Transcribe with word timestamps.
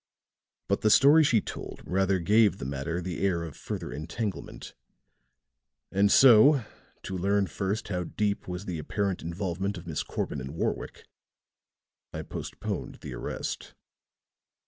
But 0.67 0.81
the 0.81 0.89
story 0.89 1.23
she 1.23 1.41
told 1.41 1.83
rather 1.85 2.17
gave 2.17 2.57
the 2.57 2.65
matter 2.65 3.01
the 3.01 3.21
air 3.23 3.43
of 3.43 3.55
further 3.55 3.91
entanglement; 3.93 4.73
and 5.91 6.11
so, 6.11 6.65
to 7.03 7.15
learn 7.19 7.45
first 7.45 7.89
how 7.89 8.05
deep 8.05 8.47
was 8.47 8.65
the 8.65 8.79
apparent 8.79 9.21
involvement 9.21 9.77
of 9.77 9.85
Miss 9.85 10.01
Corbin 10.01 10.41
and 10.41 10.55
Warwick, 10.55 11.05
I 12.13 12.23
postponed 12.23 13.01
the 13.01 13.13
arrest." 13.13 13.75